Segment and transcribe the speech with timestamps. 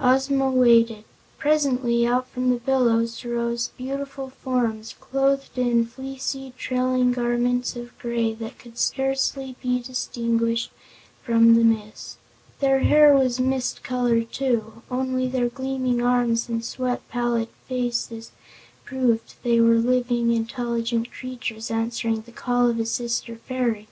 [0.00, 1.02] Ozma waited.
[1.38, 8.32] Presently out from the billows rose beautiful forms, clothed in fleecy, trailing garments of gray
[8.34, 10.70] that could scarcely be distinguished
[11.20, 12.16] from the mist.
[12.60, 18.30] Their hair was mist color, too; only their gleaming arms and sweet, pallid faces
[18.84, 23.88] proved they were living, intelligent creatures answering the call of a sister fairy.